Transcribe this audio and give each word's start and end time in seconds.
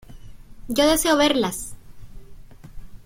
¡yo 0.67 0.87
deseo 0.87 1.15
verlas! 1.15 1.75